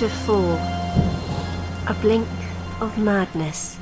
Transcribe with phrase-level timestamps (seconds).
[0.00, 0.54] Chapter 4
[1.88, 2.26] A Blink
[2.80, 3.76] of Madness.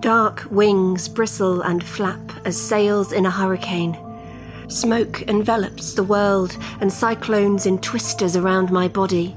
[0.00, 3.96] Dark wings bristle and flap as sails in a hurricane.
[4.68, 9.34] Smoke envelops the world, and cyclones in twisters around my body.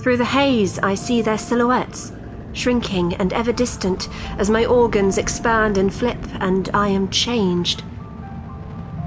[0.00, 2.12] Through the haze, I see their silhouettes,
[2.58, 4.08] shrinking and ever distant
[4.38, 7.84] as my organs expand and flip, and I am changed.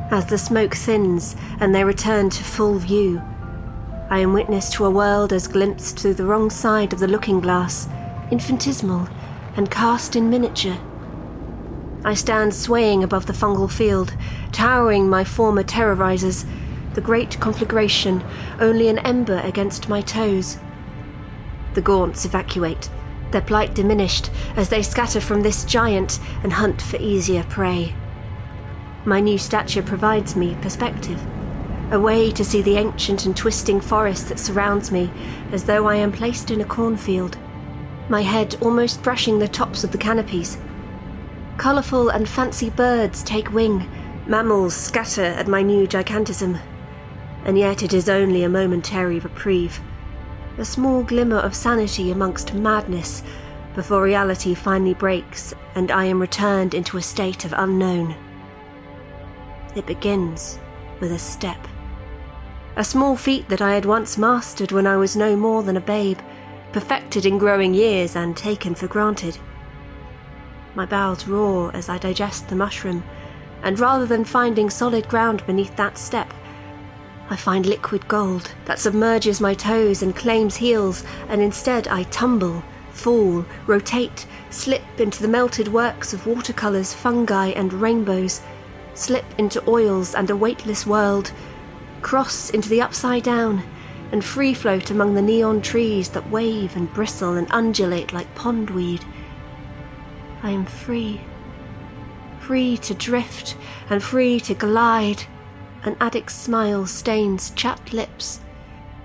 [0.09, 3.21] As the smoke thins and they return to full view,
[4.09, 7.39] I am witness to a world as glimpsed through the wrong side of the looking
[7.39, 7.87] glass,
[8.29, 9.07] infinitesimal
[9.55, 10.77] and cast in miniature.
[12.03, 14.15] I stand swaying above the fungal field,
[14.51, 16.45] towering my former terrorizers,
[16.93, 18.23] the great conflagration
[18.59, 20.57] only an ember against my toes.
[21.73, 22.89] The gaunts evacuate,
[23.31, 27.95] their plight diminished as they scatter from this giant and hunt for easier prey.
[29.05, 31.19] My new stature provides me perspective,
[31.91, 35.11] a way to see the ancient and twisting forest that surrounds me
[35.51, 37.37] as though I am placed in a cornfield,
[38.09, 40.57] my head almost brushing the tops of the canopies.
[41.57, 43.89] Colourful and fancy birds take wing,
[44.27, 46.59] mammals scatter at my new gigantism,
[47.43, 49.79] and yet it is only a momentary reprieve
[50.61, 53.23] a small glimmer of sanity amongst madness
[53.73, 58.15] before reality finally breaks and I am returned into a state of unknown.
[59.75, 60.59] It begins
[60.99, 61.67] with a step.
[62.75, 65.81] A small feat that I had once mastered when I was no more than a
[65.81, 66.19] babe,
[66.73, 69.39] perfected in growing years and taken for granted.
[70.75, 73.03] My bowels roar as I digest the mushroom,
[73.63, 76.31] and rather than finding solid ground beneath that step,
[77.31, 82.61] I find liquid gold that submerges my toes and claims heels, and instead I tumble,
[82.91, 88.41] fall, rotate, slip into the melted works of watercolours, fungi, and rainbows,
[88.95, 91.31] slip into oils and a weightless world,
[92.01, 93.63] cross into the upside down,
[94.11, 99.05] and free float among the neon trees that wave and bristle and undulate like pondweed.
[100.43, 101.21] I am free.
[102.41, 103.55] Free to drift
[103.89, 105.23] and free to glide
[105.83, 108.39] An addict's smile stains chapped lips,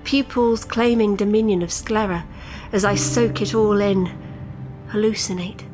[0.05, 2.27] pupils claiming dominion of sclera
[2.71, 4.11] as I soak it all in,
[4.89, 5.65] hallucinate,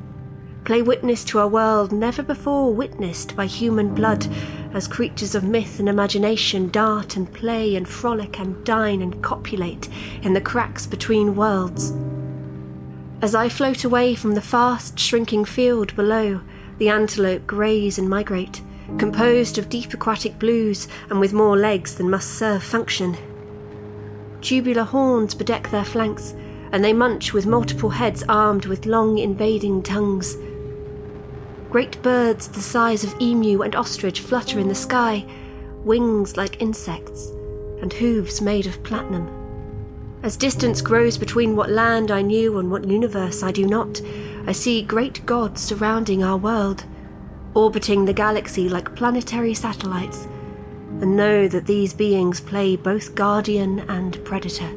[0.64, 4.28] play witness to a world never before witnessed by human blood,
[4.72, 9.88] as creatures of myth and imagination dart and play and frolic and dine and copulate
[10.22, 11.92] in the cracks between worlds.
[13.20, 16.42] As I float away from the fast shrinking field below,
[16.78, 18.62] the antelope graze and migrate,
[18.98, 23.16] composed of deep aquatic blues and with more legs than must serve function.
[24.40, 26.34] Tubular horns bedeck their flanks,
[26.72, 30.36] and they munch with multiple heads armed with long invading tongues.
[31.70, 35.24] Great birds the size of emu and ostrich flutter in the sky,
[35.84, 37.28] wings like insects,
[37.80, 39.30] and hooves made of platinum.
[40.22, 44.00] As distance grows between what land I knew and what universe I do not,
[44.46, 46.84] I see great gods surrounding our world,
[47.54, 50.26] orbiting the galaxy like planetary satellites,
[51.00, 54.70] and know that these beings play both guardian and predator.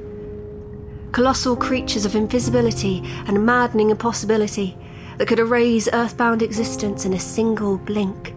[1.12, 4.78] Colossal creatures of invisibility and maddening impossibility
[5.18, 8.34] that could erase earthbound existence in a single blink.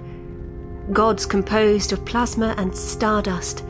[0.92, 3.64] Gods composed of plasma and stardust,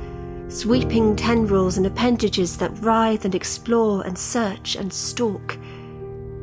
[0.48, 5.56] sweeping tendrils and appendages that writhe and explore and search and stalk.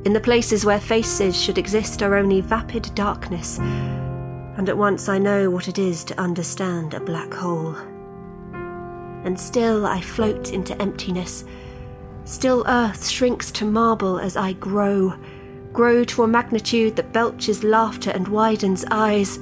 [0.05, 3.59] In the places where faces should exist are only vapid darkness,
[4.57, 7.75] and at once I know what it is to understand a black hole.
[9.23, 11.45] And still I float into emptiness.
[12.25, 15.15] Still earth shrinks to marble as I grow,
[15.73, 19.39] grow to a magnitude that belches laughter and widens eyes,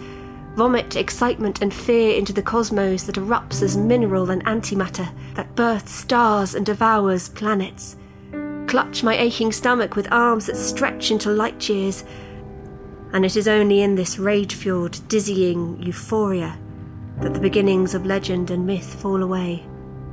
[0.55, 5.91] vomit excitement and fear into the cosmos that erupts as mineral and antimatter, that births
[5.91, 7.97] stars and devours planets.
[8.67, 12.03] Clutch my aching stomach with arms that stretch into light years,
[13.13, 16.57] and it is only in this rage fueled, dizzying euphoria
[17.21, 19.63] that the beginnings of legend and myth fall away,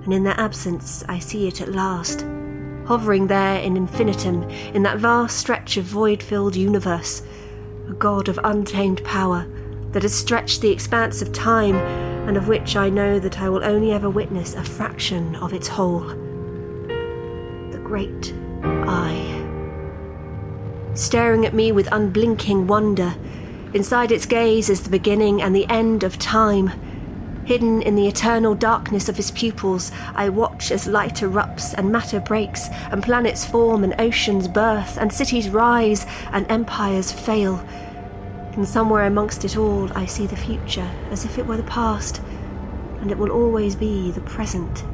[0.05, 2.27] and in their absence I see it at last,
[2.87, 4.43] hovering there in infinitum,
[4.75, 7.23] in that vast stretch of void filled universe,
[7.89, 9.47] a god of untamed power
[9.93, 11.77] that has stretched the expanse of time
[12.29, 15.69] and of which I know that I will only ever witness a fraction of its
[15.69, 16.01] whole.
[17.71, 19.40] The great I
[20.95, 23.15] staring at me with unblinking wonder.
[23.73, 26.73] Inside its gaze is the beginning and the end of time.
[27.45, 32.21] Hidden in the eternal darkness of his pupils, I watch as light erupts and matter
[32.21, 37.57] breaks, and planets form and oceans birth, and cities rise and empires fail.
[38.53, 42.21] And somewhere amongst it all, I see the future as if it were the past,
[43.01, 44.85] and it will always be the present.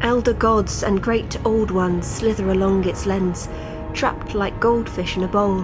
[0.00, 3.48] Elder gods and great old ones slither along its lens
[3.94, 5.60] trapped like goldfish in a bowl,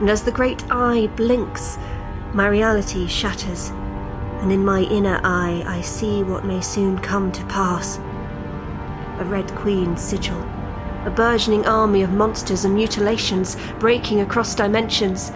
[0.00, 1.78] and as the great eye blinks,
[2.32, 3.70] my reality shatters,
[4.40, 7.98] and in my inner eye I see what may soon come to pass.
[9.18, 10.40] A Red Queen sigil,
[11.04, 15.30] a burgeoning army of monsters and mutilations breaking across dimensions,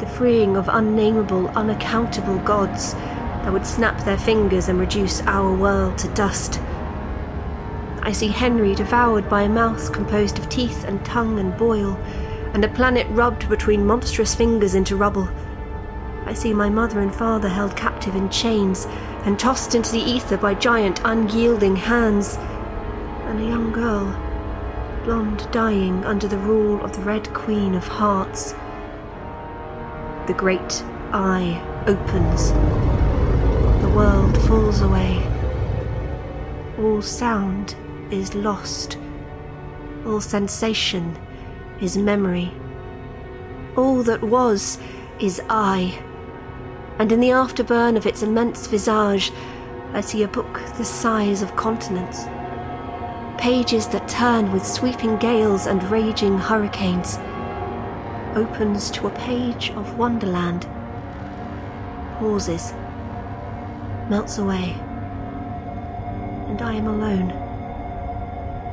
[0.00, 5.96] the freeing of unnameable, unaccountable gods that would snap their fingers and reduce our world
[5.98, 6.60] to dust.
[8.06, 11.96] I see Henry devoured by a mouth composed of teeth and tongue and boil,
[12.54, 15.28] and a planet rubbed between monstrous fingers into rubble.
[16.24, 18.86] I see my mother and father held captive in chains
[19.24, 22.36] and tossed into the ether by giant, unyielding hands,
[23.26, 24.06] and a young girl,
[25.02, 28.52] blonde dying under the rule of the Red Queen of Hearts.
[30.28, 32.52] The great eye opens.
[33.82, 35.26] The world falls away.
[36.78, 37.74] All sound
[38.10, 38.98] is lost.
[40.06, 41.18] All sensation
[41.80, 42.52] is memory.
[43.76, 44.78] All that was
[45.20, 45.98] is I.
[46.98, 49.32] And in the afterburn of its immense visage,
[49.92, 52.24] I see a book the size of continents.
[53.38, 57.18] Pages that turn with sweeping gales and raging hurricanes.
[58.34, 60.66] Opens to a page of Wonderland.
[62.18, 62.72] Pauses.
[64.08, 64.76] Melts away.
[66.48, 67.45] And I am alone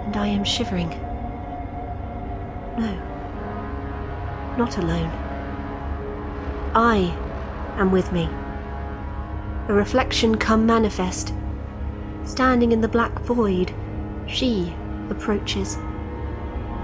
[0.06, 0.90] and I am shivering.
[2.78, 2.94] No,
[4.58, 5.12] not alone.
[6.76, 7.16] I
[7.78, 8.30] am with me.
[9.68, 11.34] A reflection come manifest.
[12.26, 13.74] Standing in the black void,
[14.28, 14.74] she
[15.10, 15.78] approaches.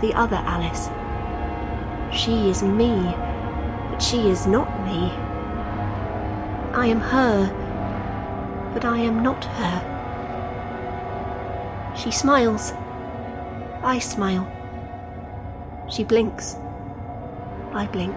[0.02, 0.90] The other Alice.
[2.16, 2.94] She is me,
[3.92, 5.12] but she is not me.
[6.74, 9.86] I am her, but I am not her.
[11.96, 12.74] She smiles
[13.82, 14.48] I smile.
[15.90, 16.56] She blinks.
[17.74, 18.16] I blink.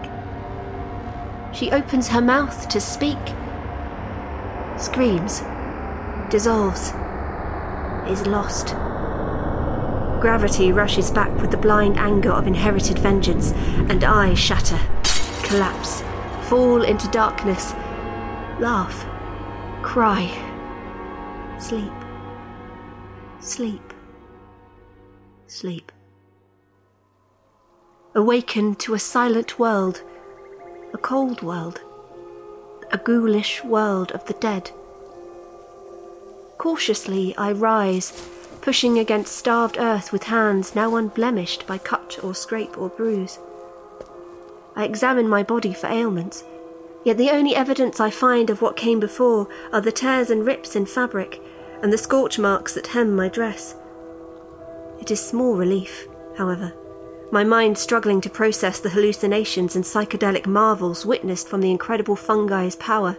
[1.55, 3.19] She opens her mouth to speak.
[4.79, 5.43] Screams.
[6.31, 6.93] dissolves,
[8.11, 8.69] is lost.
[10.21, 13.53] Gravity rushes back with the blind anger of inherited vengeance,
[13.91, 14.79] and I shatter,
[15.43, 16.03] collapse,
[16.49, 17.73] fall into darkness,
[18.59, 19.05] laugh,
[19.83, 20.31] cry,
[21.59, 21.93] sleep,
[23.41, 23.92] sleep,
[25.53, 25.93] sleep.
[28.15, 30.03] Awaken to a silent world,
[30.95, 31.81] a cold world,
[32.91, 34.71] a ghoulish world of the dead.
[36.59, 38.29] Cautiously I rise,
[38.61, 43.39] pushing against starved earth with hands now unblemished by cut or scrape or bruise.
[44.75, 46.45] I examine my body for ailments,
[47.05, 50.77] yet the only evidence I find of what came before are the tears and rips
[50.77, 51.43] in fabric
[51.83, 53.75] and the scorch marks that hem my dress.
[55.03, 56.73] It is small relief, however
[57.33, 62.77] my mind struggling to process the hallucinations and psychedelic marvels witnessed from the incredible fungi's
[62.77, 63.17] power.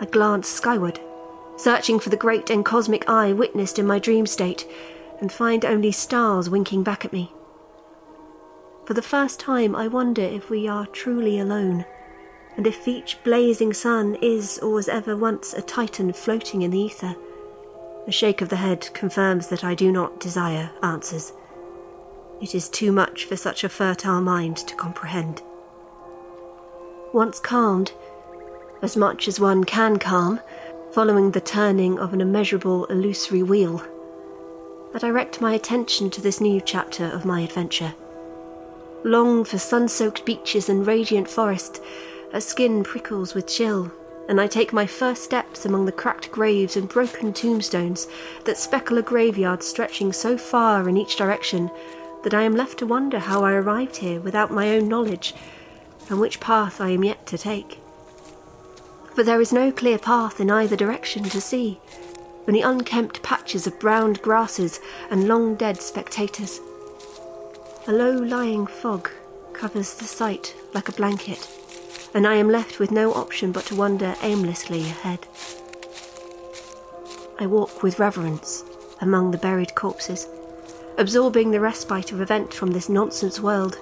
[0.00, 0.98] I glance skyward,
[1.56, 4.66] searching for the great and cosmic eye witnessed in my dream state,
[5.20, 7.30] and find only stars winking back at me.
[8.86, 11.84] For the first time, I wonder if we are truly alone,
[12.56, 16.80] and if each blazing sun is or was ever once a titan floating in the
[16.80, 17.14] ether.
[18.06, 21.32] A shake of the head confirms that I do not desire answers.
[22.40, 25.42] It is too much for such a fertile mind to comprehend.
[27.12, 27.92] Once calmed,
[28.82, 30.40] as much as one can calm,
[30.92, 33.82] following the turning of an immeasurable illusory wheel,
[34.94, 37.94] I direct my attention to this new chapter of my adventure.
[39.04, 41.80] Long for sun soaked beaches and radiant forest,
[42.32, 43.92] a skin prickles with chill,
[44.30, 48.06] and I take my first steps among the cracked graves and broken tombstones
[48.44, 51.68] that speckle a graveyard stretching so far in each direction
[52.22, 55.34] that I am left to wonder how I arrived here without my own knowledge,
[56.08, 57.80] and which path I am yet to take.
[59.16, 61.80] For there is no clear path in either direction to see,
[62.46, 64.78] only unkempt patches of browned grasses
[65.10, 66.60] and long dead spectators.
[67.88, 69.10] A low lying fog
[69.54, 71.48] covers the sight like a blanket,
[72.14, 75.26] and I am left with no option but to wander aimlessly ahead.
[77.38, 78.64] I walk with reverence
[79.00, 80.26] among the buried corpses
[81.00, 83.78] absorbing the respite of event from this nonsense world.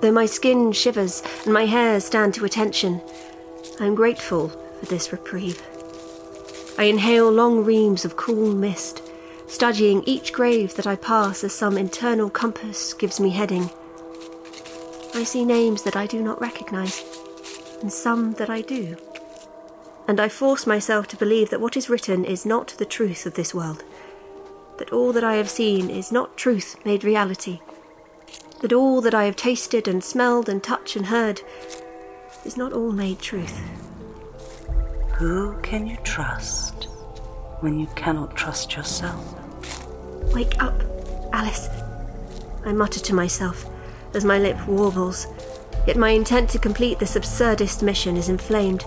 [0.00, 3.02] Though my skin shivers and my hair stand to attention,
[3.78, 5.62] I am grateful for this reprieve.
[6.78, 9.02] I inhale long reams of cool mist,
[9.46, 13.70] studying each grave that I pass as some internal compass gives me heading.
[15.14, 17.04] I see names that I do not recognize,
[17.86, 18.96] and some that I do.
[20.08, 23.34] And I force myself to believe that what is written is not the truth of
[23.34, 23.84] this world
[24.78, 27.60] that all that I have seen is not truth made reality,
[28.60, 31.42] that all that I have tasted and smelled and touched and heard
[32.44, 33.56] is not all made truth.
[35.18, 36.88] Who can you trust
[37.60, 39.24] when you cannot trust yourself?
[40.34, 40.82] Wake up,
[41.32, 41.68] Alice,
[42.64, 43.64] I mutter to myself
[44.12, 45.28] as my lip warbles,
[45.86, 48.84] yet my intent to complete this absurdist mission is inflamed.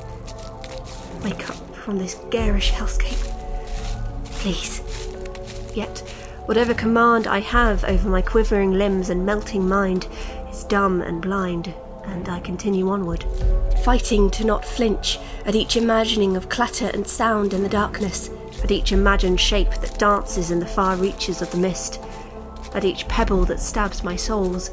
[1.23, 3.25] Wake up from this garish hellscape.
[4.25, 4.81] Please.
[5.75, 5.99] Yet,
[6.45, 10.07] whatever command I have over my quivering limbs and melting mind
[10.49, 11.73] is dumb and blind,
[12.05, 13.25] and I continue onward,
[13.83, 18.29] fighting to not flinch at each imagining of clatter and sound in the darkness,
[18.63, 22.01] at each imagined shape that dances in the far reaches of the mist,
[22.73, 24.71] at each pebble that stabs my soles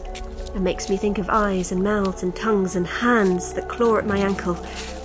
[0.56, 4.06] and makes me think of eyes and mouths and tongues and hands that claw at
[4.06, 4.54] my ankle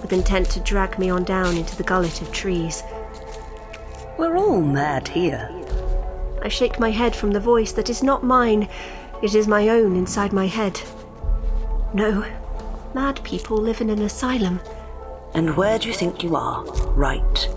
[0.01, 2.81] with intent to drag me on down into the gullet of trees.
[4.17, 5.49] We're all mad here.
[6.41, 8.69] I shake my head from the voice that is not mine,
[9.21, 10.79] it is my own inside my head.
[11.93, 12.25] No,
[12.95, 14.61] mad people live in an asylum.
[15.33, 17.49] And where do you think you are, right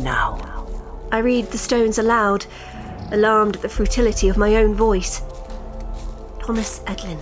[0.00, 0.66] now?
[1.12, 2.46] I read the stones aloud,
[3.12, 5.22] alarmed at the futility of my own voice.
[6.48, 7.20] Thomas Edlin,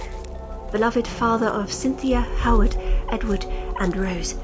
[0.70, 2.76] beloved father of Cynthia, Howard,
[3.10, 3.44] Edward,
[3.80, 4.36] and Rose,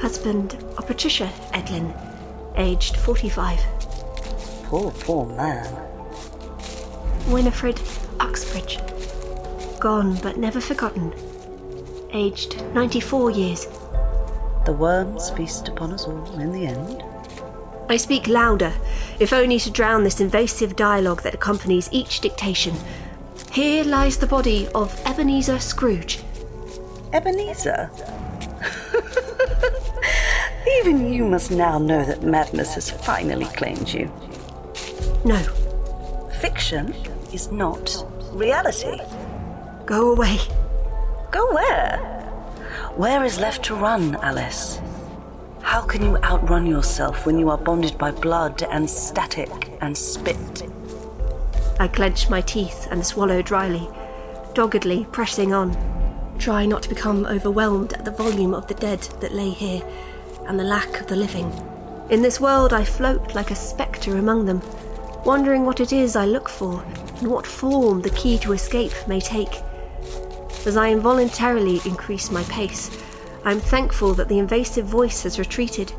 [0.00, 1.92] husband of Patricia Edlin,
[2.54, 3.58] aged 45.
[4.62, 5.66] Poor, poor man.
[7.32, 7.80] Winifred
[8.20, 8.78] Uxbridge.
[9.80, 11.12] Gone but never forgotten.
[12.12, 13.66] Aged 94 years.
[14.66, 17.02] The worms feast upon us all in the end.
[17.88, 18.72] I speak louder,
[19.18, 22.76] if only to drown this invasive dialogue that accompanies each dictation.
[23.52, 26.20] Here lies the body of Ebenezer Scrooge.
[27.12, 27.90] Ebenezer?
[30.78, 34.10] Even you must now know that madness has finally claimed you.
[35.26, 35.36] No.
[36.40, 36.94] Fiction
[37.34, 38.98] is not reality.
[39.84, 40.38] Go away.
[41.30, 41.98] Go where?
[42.96, 44.80] Where is left to run, Alice?
[45.60, 50.62] How can you outrun yourself when you are bonded by blood and static and spit?
[51.82, 53.88] I clench my teeth and swallow dryly,
[54.54, 55.76] doggedly pressing on.
[56.38, 59.82] Try not to become overwhelmed at the volume of the dead that lay here
[60.46, 61.52] and the lack of the living.
[62.08, 64.62] In this world, I float like a spectre among them,
[65.24, 66.84] wondering what it is I look for
[67.18, 69.60] and what form the key to escape may take.
[70.64, 72.96] As I involuntarily increase my pace,
[73.44, 75.92] I am thankful that the invasive voice has retreated.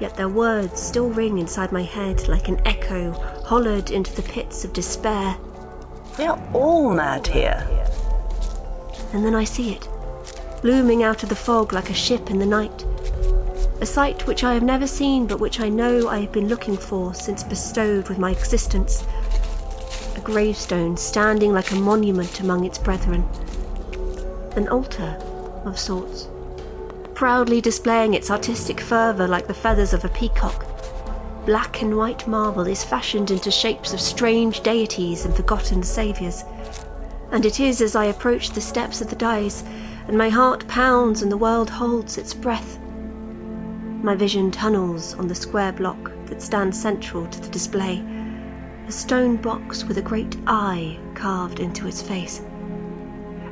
[0.00, 3.12] Yet their words still ring inside my head like an echo
[3.44, 5.36] hollowed into the pits of despair.
[6.18, 7.66] We are all mad here.
[9.12, 9.88] And then I see it,
[10.62, 12.84] looming out of the fog like a ship in the night.
[13.82, 16.76] A sight which I have never seen, but which I know I have been looking
[16.76, 19.04] for since bestowed with my existence.
[20.16, 23.28] A gravestone standing like a monument among its brethren.
[24.56, 25.18] An altar
[25.64, 26.28] of sorts,
[27.20, 30.64] proudly displaying its artistic fervour like the feathers of a peacock.
[31.44, 36.44] Black and white marble is fashioned into shapes of strange deities and forgotten saviours.
[37.30, 39.62] And it is as I approach the steps of the dais,
[40.08, 42.78] and my heart pounds and the world holds its breath.
[44.02, 48.02] My vision tunnels on the square block that stands central to the display,
[48.88, 52.40] a stone box with a great eye carved into its face.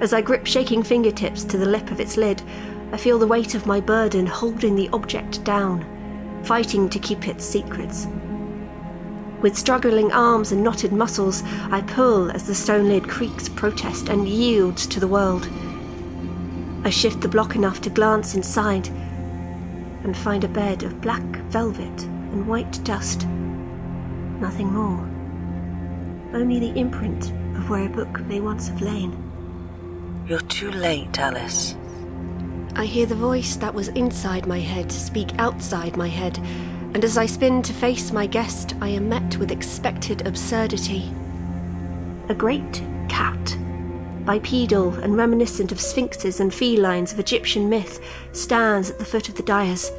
[0.01, 2.41] As I grip shaking fingertips to the lip of its lid,
[2.93, 5.85] I feel the weight of my burden holding the object down,
[6.45, 8.07] fighting to keep its secrets.
[9.43, 14.27] With struggling arms and knotted muscles, I pull as the stone lid creaks protest and
[14.27, 15.49] yields to the world.
[16.85, 18.89] I shift the block enough to glance inside
[20.03, 22.03] and find a bed of black velvet
[22.33, 23.27] and white dust.
[24.41, 25.09] Nothing more.
[26.35, 29.17] Only the imprint of where a book may once have lain.
[30.27, 31.77] You're too late, Alice.
[32.75, 36.39] I hear the voice that was inside my head speak outside my head,
[36.95, 41.13] and as I spin to face my guest, I am met with expected absurdity.
[42.29, 43.57] A great cat,
[44.25, 48.01] bipedal and reminiscent of sphinxes and felines of Egyptian myth,
[48.33, 49.91] stands at the foot of the dais.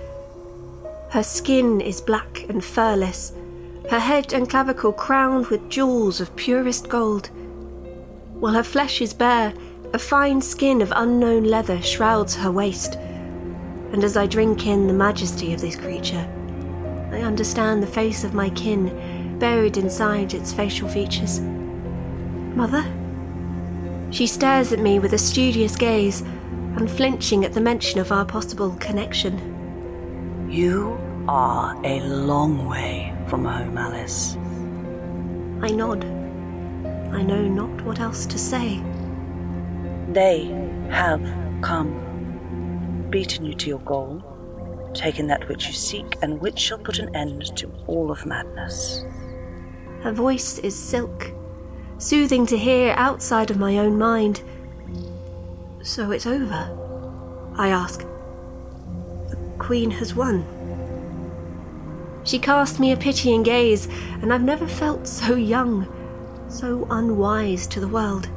[1.10, 3.34] Her skin is black and furless,
[3.89, 7.29] her head and clavicle crowned with jewels of purest gold.
[8.39, 9.53] While her flesh is bare,
[9.93, 12.95] a fine skin of unknown leather shrouds her waist,
[13.91, 16.28] and as I drink in the majesty of this creature,
[17.12, 21.39] I understand the face of my kin buried inside its facial features.
[21.39, 22.86] Mother?
[24.12, 26.21] She stares at me with a studious gaze,
[26.75, 30.47] unflinching at the mention of our possible connection.
[30.52, 34.36] You are a long way from home, Alice.
[35.62, 36.06] I nod.
[37.12, 38.84] I know not what else to say.
[40.13, 40.45] They
[40.89, 41.21] have
[41.61, 44.23] come, beaten you to your goal,
[44.95, 49.05] taken that which you seek, and which shall put an end to all of madness.
[50.01, 51.31] Her voice is silk,
[51.99, 54.41] soothing to hear outside of my own mind.
[55.83, 57.53] So it's over?
[57.55, 57.99] I ask.
[59.29, 60.43] The Queen has won.
[62.23, 63.87] She cast me a pitying gaze,
[64.23, 65.87] and I've never felt so young,
[66.47, 68.27] so unwise to the world.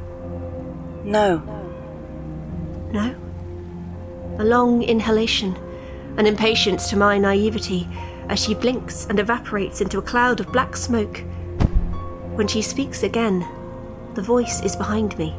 [1.04, 1.42] No,
[2.92, 3.14] no?
[4.38, 5.56] A long inhalation,
[6.16, 7.88] an impatience to my naivety,
[8.28, 11.22] as she blinks and evaporates into a cloud of black smoke.
[12.34, 13.46] When she speaks again,
[14.14, 15.36] the voice is behind me,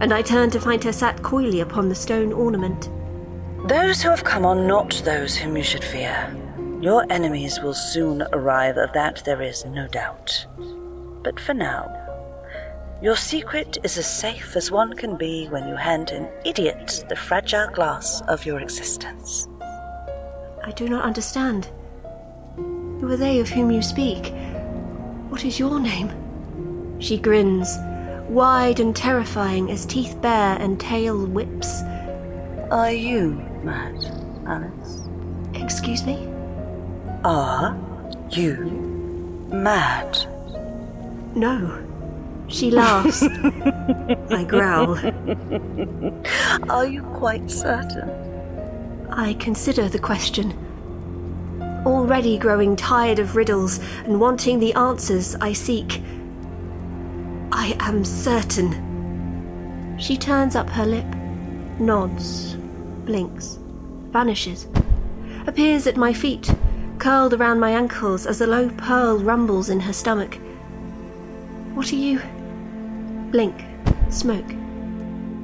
[0.00, 2.88] and I turn to find her sat coyly upon the stone ornament.
[3.66, 6.36] Those who have come are not those whom you should fear.
[6.80, 10.46] Your enemies will soon arrive, of that there is no doubt.
[11.22, 12.01] But for now,
[13.02, 17.16] your secret is as safe as one can be when you hand an idiot the
[17.16, 19.48] fragile glass of your existence.
[20.62, 21.68] I do not understand.
[22.54, 24.32] Who are they of whom you speak?
[25.30, 26.12] What is your name?
[27.00, 27.76] She grins,
[28.28, 31.82] wide and terrifying as teeth bare and tail whips.
[32.70, 33.32] Are you
[33.64, 33.96] mad,
[34.46, 35.00] Alice?
[35.54, 36.28] Excuse me?
[37.24, 37.76] Are
[38.30, 38.54] you
[39.50, 40.16] mad?
[41.34, 41.91] No.
[42.48, 43.22] She laughs.
[43.22, 44.98] I growl.
[46.70, 48.10] Are you quite certain?
[49.10, 50.52] I consider the question.
[51.86, 56.02] Already growing tired of riddles and wanting the answers I seek.
[57.50, 59.96] I am certain.
[59.98, 61.06] She turns up her lip,
[61.78, 62.54] nods,
[63.04, 63.58] blinks,
[64.10, 64.66] vanishes,
[65.46, 66.54] appears at my feet,
[66.98, 70.38] curled around my ankles as a low pearl rumbles in her stomach.
[71.82, 72.22] What are you?
[73.32, 73.64] blink,
[74.08, 74.54] smoke.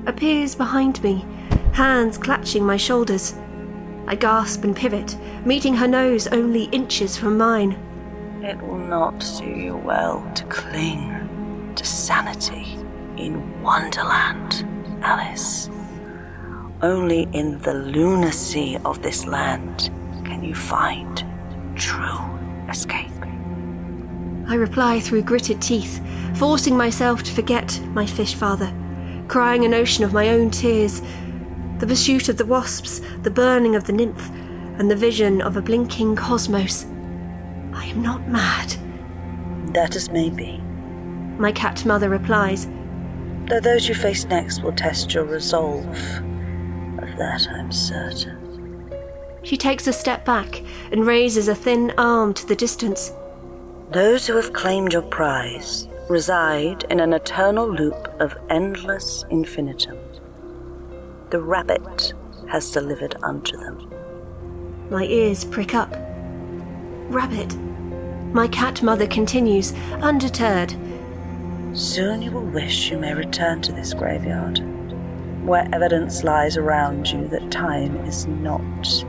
[0.07, 1.27] Appears behind me,
[1.73, 3.35] hands clutching my shoulders.
[4.07, 7.73] I gasp and pivot, meeting her nose only inches from mine.
[8.41, 12.79] It will not do you well to cling to sanity
[13.17, 14.65] in Wonderland,
[15.03, 15.69] Alice.
[16.83, 19.91] Only in the lunacy of this land
[20.25, 21.27] can you find
[21.75, 22.21] true
[22.69, 23.11] escape.
[24.49, 26.03] I reply through gritted teeth,
[26.37, 28.73] forcing myself to forget my fish father,
[29.29, 31.03] crying an ocean of my own tears
[31.79, 34.31] the pursuit of the wasps, the burning of the nymph,
[34.79, 36.85] and the vision of a blinking cosmos.
[37.73, 38.75] I am not mad.
[39.75, 40.59] That is as may be.
[41.39, 42.67] My cat mother replies,
[43.49, 45.87] Though those you face next will test your resolve.
[45.87, 48.93] Of that I'm certain.
[49.45, 53.13] She takes a step back and raises a thin arm to the distance.
[53.91, 59.99] Those who have claimed your prize reside in an eternal loop of endless infinitum
[61.31, 62.15] the rabbit
[62.49, 64.89] has delivered unto them.
[64.91, 65.95] My ears prick up.
[67.11, 67.55] Rabbit.
[68.33, 70.75] My cat mother continues, undeterred.
[71.75, 74.61] Soon you will wish you may return to this graveyard,
[75.47, 78.63] where evidence lies around you that time is not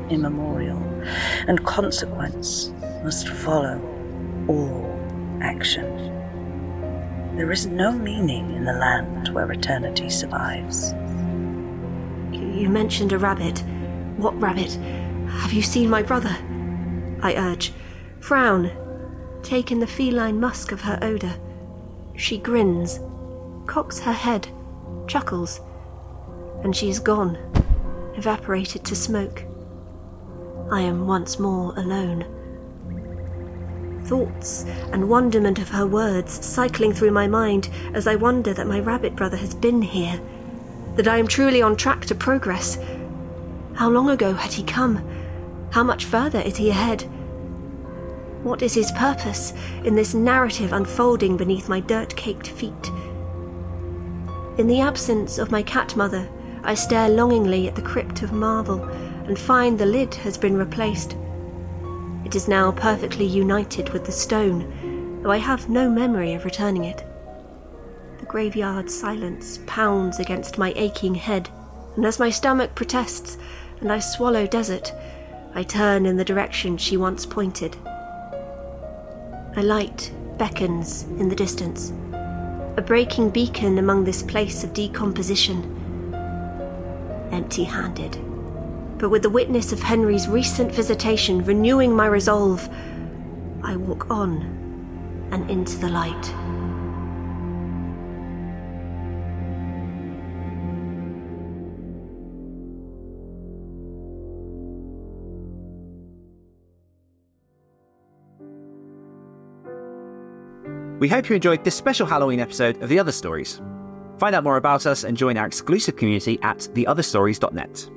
[0.10, 0.82] immemorial,
[1.48, 3.80] and consequence must follow
[4.50, 5.86] all action.
[7.38, 10.94] There is no meaning in the land where eternity survives.
[12.34, 13.64] You mentioned a rabbit.
[14.18, 14.74] What rabbit?
[15.30, 16.36] Have you seen my brother?
[17.22, 17.72] I urge.
[18.20, 18.72] Frown.
[19.44, 21.36] Take in the feline musk of her odour.
[22.18, 23.00] She grins,
[23.68, 24.50] cocks her head,
[25.08, 25.62] chuckles,
[26.64, 27.38] and she is gone,
[28.18, 29.46] evaporated to smoke.
[30.70, 32.26] I am once more alone.
[34.10, 38.80] Thoughts and wonderment of her words cycling through my mind as I wonder that my
[38.80, 40.20] rabbit brother has been here
[40.96, 42.80] that I am truly on track to progress.
[43.76, 45.08] How long ago had he come?
[45.70, 47.04] How much further is he ahead?
[48.42, 52.88] What is his purpose in this narrative unfolding beneath my dirt caked feet?
[54.58, 56.28] In the absence of my cat mother,
[56.64, 58.84] I stare longingly at the crypt of marble
[59.28, 61.16] and find the lid has been replaced.
[62.30, 66.84] It is now perfectly united with the stone, though I have no memory of returning
[66.84, 67.04] it
[68.20, 71.50] The graveyard silence pounds against my aching head,
[71.96, 73.40] and as my stomach protests
[73.82, 74.94] and I swallow desert,
[75.56, 77.76] I turn in the direction she once pointed.
[79.58, 81.92] A light beckons in the distance,
[82.78, 85.64] a breaking beacon among this place of decomposition.
[87.32, 88.20] Empty handed,
[89.00, 92.70] but with the witness of Henry's recent visitation renewing my resolve,
[93.64, 94.42] I walk on
[95.32, 96.34] and into the light.
[111.00, 113.62] We hope you enjoyed this special Halloween episode of The Other Stories.
[114.18, 117.90] Find out more about us and join our exclusive community at theotherstories.net.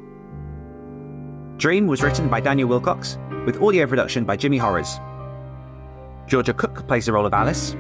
[1.63, 4.99] Dream was written by Daniel Willcocks, with audio production by Jimmy Horrors.
[6.27, 7.77] Georgia Cook plays the role of Alice.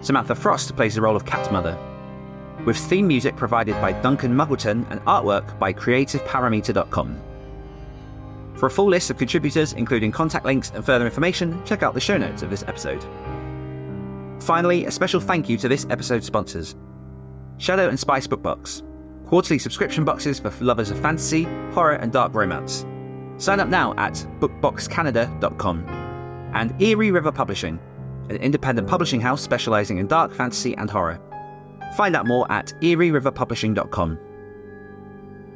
[0.00, 1.78] Samantha Frost plays the role of Cat Mother.
[2.66, 7.22] With theme music provided by Duncan Muggleton and artwork by CreativeParameter.com.
[8.56, 12.00] For a full list of contributors, including contact links and further information, check out the
[12.00, 13.06] show notes of this episode.
[14.40, 16.74] Finally, a special thank you to this episode's sponsors
[17.58, 18.82] Shadow and Spice Bookbox,
[19.28, 22.84] quarterly subscription boxes for lovers of fantasy, horror, and dark romance.
[23.38, 25.86] Sign up now at bookboxcanada.com.
[26.54, 27.80] And Eerie River Publishing,
[28.28, 31.20] an independent publishing house specializing in dark fantasy and horror.
[31.96, 34.18] Find out more at eerieriverpublishing.com.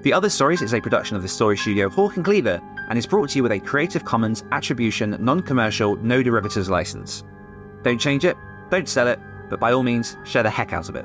[0.02, 3.06] The Other Stories is a production of the story studio Hawk and Cleaver and is
[3.06, 7.24] brought to you with a Creative Commons Attribution Non Commercial No Derivatives license.
[7.82, 8.36] Don't change it,
[8.70, 11.04] don't sell it, but by all means, share the heck out of it.